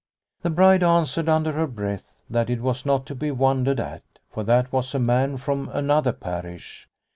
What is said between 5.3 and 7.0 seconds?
from another parish.